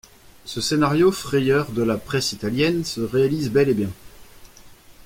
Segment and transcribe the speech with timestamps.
[0.45, 3.91] Ce scénario, frayeur de la presse italienne, se réalise bel et bien.